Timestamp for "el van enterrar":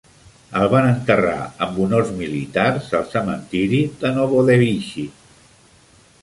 0.59-1.43